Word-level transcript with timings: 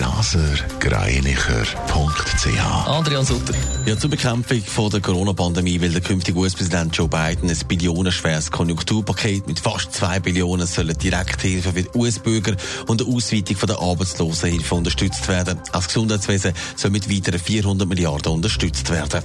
blasergreinicher.ch. 0.00 2.86
Adrian 2.86 3.26
Sutter. 3.26 3.52
Ja, 3.84 3.98
zur 3.98 4.08
Bekämpfung 4.08 4.62
von 4.62 4.88
der 4.88 5.00
Corona-Pandemie 5.00 5.78
will 5.78 5.92
der 5.92 6.00
künftige 6.00 6.38
US-Präsident 6.38 6.96
Joe 6.96 7.06
Biden 7.06 7.50
ein 7.50 7.58
billionenschweres 7.68 8.50
Konjunkturpaket 8.50 9.46
mit 9.46 9.60
fast 9.60 9.92
zwei 9.92 10.18
Billionen 10.18 10.66
sollen 10.66 10.96
Direkthilfe 10.96 11.74
für 11.74 11.82
die 11.82 11.90
US-Bürger 11.94 12.56
und 12.86 13.02
eine 13.02 13.14
Ausweitung 13.14 13.56
von 13.56 13.66
der 13.66 13.78
Arbeitslosenhilfe 13.78 14.74
unterstützt 14.74 15.28
werden. 15.28 15.60
Als 15.72 15.88
Gesundheitswesen 15.88 16.54
soll 16.76 16.92
mit 16.92 17.10
weiteren 17.10 17.38
400 17.38 17.86
Milliarden 17.86 18.32
unterstützt 18.32 18.88
werden. 18.88 19.20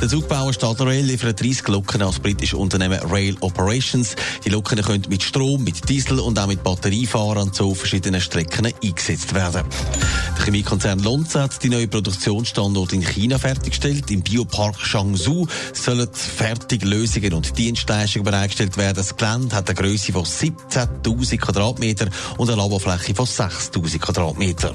Der 0.00 0.08
Zugbauer 0.08 0.52
Stadler 0.52 0.86
Rail 0.86 1.04
liefert 1.04 1.40
30 1.40 1.66
Loken 1.66 2.02
als 2.02 2.20
britisches 2.20 2.56
Unternehmen 2.56 3.00
Rail 3.10 3.36
Operations. 3.40 4.14
Die 4.44 4.50
Loken 4.50 4.80
können 4.82 5.02
mit 5.08 5.24
Strom, 5.24 5.64
mit 5.64 5.88
Diesel 5.88 6.20
und 6.20 6.38
auch 6.38 6.46
mit 6.46 6.62
Batteriefahrern 6.62 7.52
zu 7.52 7.74
verschiedenen 7.74 8.20
Strecken 8.20 8.66
eingesetzt 8.66 9.34
werden. 9.34 9.64
Der 10.36 10.44
Chemiekonzern 10.44 10.98
Lonza 11.00 11.42
hat 11.42 11.62
die 11.62 11.68
neue 11.68 11.88
Produktionsstandort 11.88 12.92
in 12.92 13.00
China 13.00 13.38
fertiggestellt. 13.38 14.10
Im 14.10 14.22
Biopark 14.22 14.80
Shangzhou 14.80 15.46
sollen 15.72 16.08
fertige 16.12 16.86
Lösungen 16.86 17.32
und 17.32 17.56
Dienstleistungen 17.58 18.24
bereitgestellt 18.24 18.76
werden. 18.76 18.96
Das 18.96 19.16
Gelände 19.16 19.56
hat 19.56 19.68
eine 19.68 19.74
Größe 19.74 20.12
von 20.12 20.24
17.000 20.24 21.38
Quadratmeter 21.38 22.08
und 22.36 22.48
eine 22.48 22.60
Laborfläche 22.60 23.14
von 23.14 23.26
6.000 23.26 23.98
Quadratmeter. 23.98 24.72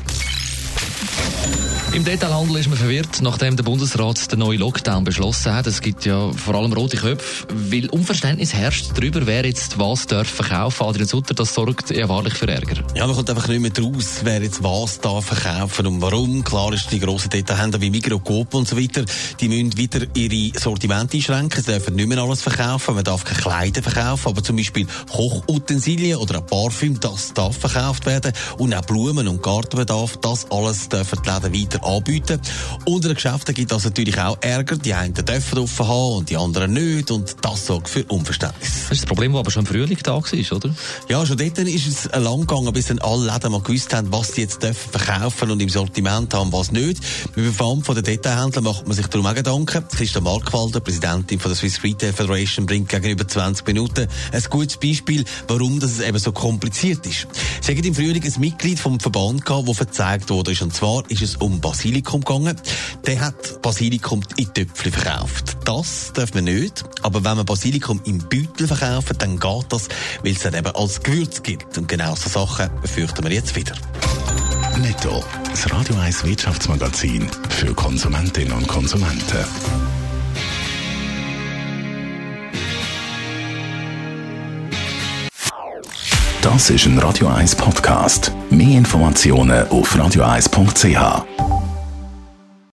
Im 1.94 2.06
Detailhandel 2.06 2.56
ist 2.56 2.70
man 2.70 2.78
verwirrt, 2.78 3.22
nachdem 3.22 3.58
der 3.58 3.66
Bundesrat 3.66 4.32
den 4.32 4.40
neuen 4.40 4.62
Lockdown 4.62 5.04
beschlossen 5.04 5.54
hat. 5.54 5.68
Es 5.68 5.82
gibt 5.82 6.06
ja 6.06 6.32
vor 6.32 6.56
allem 6.56 6.72
rote 6.72 6.96
Köpfe, 6.96 7.48
weil 7.50 7.90
Unverständnis 7.90 8.54
herrscht 8.54 8.92
darüber, 8.96 9.28
wer 9.28 9.46
jetzt 9.46 9.78
was 9.78 10.08
darf 10.08 10.30
verkaufen. 10.30 10.86
Adrian 10.86 11.06
Sutter, 11.10 11.34
das 11.34 11.54
sorgt 11.54 11.90
ja 11.90 12.08
wahrlich 12.08 12.34
für 12.34 12.48
Ärger. 12.48 12.82
Ja, 12.96 13.08
man 13.08 13.18
kommt 13.18 13.30
einfach 13.30 13.50
nicht 13.50 13.60
mehr 13.60 13.72
draus, 13.72 14.22
wer 14.24 14.42
jetzt 14.42 14.64
was 14.64 15.02
darf 15.02 15.26
verkaufen 15.26 15.86
und 15.86 16.02
warum. 16.02 16.46
Klar 16.46 16.72
ist, 16.72 16.90
die 16.94 17.00
grossen 17.00 17.30
Detailhändler 17.30 17.82
wie 17.82 17.90
Migro, 17.90 18.20
Coop 18.20 18.54
und 18.54 18.70
so 18.70 18.80
weiter, 18.80 19.04
die 19.42 19.50
müssen 19.50 19.76
wieder 19.76 20.08
ihre 20.14 20.58
Sortimente 20.58 21.18
einschränken. 21.18 21.62
Sie 21.62 21.72
dürfen 21.72 21.96
nicht 21.96 22.08
mehr 22.08 22.20
alles 22.20 22.42
verkaufen. 22.42 22.96
Man 22.96 23.04
darf 23.04 23.26
keine 23.26 23.42
Kleider 23.42 23.84
verkaufen, 23.84 24.30
aber 24.30 24.42
zum 24.42 24.56
Beispiel 24.56 24.88
Kochutensilien 25.12 26.20
oder 26.20 26.38
ein 26.38 26.46
Parfüm, 26.46 26.98
das 27.02 27.34
darf 27.34 27.58
verkauft 27.58 28.06
werden. 28.06 28.32
Und 28.58 28.74
auch 28.74 28.86
Blumen 28.86 29.28
und 29.28 29.44
Gartenbedarf, 29.44 30.16
das 30.22 30.50
alles 30.50 30.88
dürfen 30.88 31.20
die 31.26 31.30
Läden 31.30 31.54
weiter 31.54 31.81
anbieten. 31.84 32.40
Unter 32.86 33.10
den 33.10 33.16
Geschäften 33.16 33.54
gibt 33.54 33.72
es 33.72 33.84
natürlich 33.84 34.20
auch 34.20 34.38
Ärger. 34.42 34.78
Die 34.78 34.94
einen 34.94 35.14
dürfen 35.14 35.60
offen 35.60 35.88
haben 35.88 36.18
und 36.18 36.30
die 36.30 36.38
anderen 36.38 36.74
nicht. 36.74 37.12
Und 37.12 37.36
das 37.42 37.66
sorgt 37.66 37.90
für 37.90 38.04
Unverständnis. 38.06 38.70
Das 38.84 38.92
ist 38.92 39.02
das 39.02 39.06
Problem, 39.06 39.34
das 39.34 39.40
aber 39.40 39.52
schon 39.52 39.66
im 39.66 39.68
Frühling 39.68 40.00
da 40.04 40.14
war, 40.14 40.56
oder? 40.56 40.76
Ja, 41.10 41.26
schon 41.26 41.38
dort 41.38 41.58
ist 41.60 41.88
es 41.88 42.10
lang 42.14 42.42
gegangen, 42.42 42.74
bis 42.74 42.88
dann 42.88 43.00
alle 43.00 43.32
Läden 43.32 43.52
mal 43.52 43.62
gewusst 43.62 43.94
haben, 43.94 44.12
was 44.12 44.34
sie 44.34 44.42
jetzt 44.42 44.64
dürfen 44.64 44.92
verkaufen 44.92 45.52
und 45.52 45.62
im 45.62 45.70
Sortiment 45.70 46.34
haben, 46.34 46.52
was 46.52 46.72
nicht. 46.72 47.02
Mit 47.36 47.46
dem 47.46 47.54
Verband 47.54 47.86
von 47.86 47.96
den 47.96 48.04
Detailhändlern 48.04 48.64
macht 48.64 48.88
man 48.88 48.96
sich 48.96 49.08
darum 49.08 49.26
auch 49.26 49.36
Gedanken. 49.36 49.86
Christa 49.88 50.20
Markwalder, 50.20 50.80
Präsidentin 50.80 51.40
von 51.40 51.52
der 51.52 51.58
Swiss 51.58 51.84
Retail 51.84 52.14
Federation, 52.14 52.66
bringt 52.66 52.90
gegenüber 52.90 53.28
20 53.28 53.66
Minuten 53.68 54.08
ein 54.32 54.44
gutes 54.50 54.78
Beispiel, 54.78 55.24
warum 55.48 55.80
das 55.80 56.00
eben 56.00 56.20
so 56.20 56.32
kompliziert 56.32 57.06
ist. 57.06 57.28
Sie 57.62 57.76
haben 57.76 57.84
im 57.84 57.96
Frühling 57.96 58.24
ein 58.24 58.40
Mitglied 58.40 58.80
vom 58.80 59.00
Verband 59.00 59.46
gehabt, 59.46 59.68
das 59.68 59.78
verzeigt 59.78 60.30
wurde. 60.30 60.56
Und 60.62 60.74
zwar 60.74 61.04
ist 61.10 61.22
es 61.22 61.36
um 61.36 61.62
Basilikum 61.72 62.20
gegangen. 62.20 62.58
Der 63.08 63.22
hat 63.22 63.62
Basilikum 63.62 64.22
in 64.36 64.54
Töpfchen 64.54 64.92
verkauft. 64.92 65.56
Das 65.64 66.12
darf 66.14 66.34
man 66.34 66.44
nicht. 66.44 66.84
Aber 67.02 67.24
wenn 67.24 67.38
man 67.38 67.46
Basilikum 67.46 68.02
im 68.04 68.18
Beutel 68.18 68.68
verkauft, 68.68 69.14
dann 69.20 69.40
geht 69.40 69.66
das, 69.70 69.88
weil 70.22 70.34
es 70.34 70.40
dann 70.40 70.54
eben 70.54 70.76
als 70.76 71.02
Gewürz 71.02 71.42
gibt. 71.42 71.78
Und 71.78 71.88
genau 71.88 72.14
so 72.16 72.30
Sachen 72.30 72.70
befürchten 72.82 73.24
wir 73.24 73.32
jetzt 73.32 73.56
wieder. 73.56 73.74
Netto. 74.80 75.24
Das 75.50 75.72
Radio 75.72 75.96
1 75.96 76.26
Wirtschaftsmagazin 76.26 77.30
für 77.48 77.74
Konsumentinnen 77.74 78.52
und 78.52 78.68
Konsumenten. 78.68 79.46
Das 86.42 86.70
ist 86.70 86.86
ein 86.86 87.00
Radio 87.00 87.28
1 87.28 87.56
Podcast. 87.56 88.34
Mehr 88.50 88.78
Informationen 88.78 89.70
auf 89.70 89.96
radio1.ch. 89.96 91.31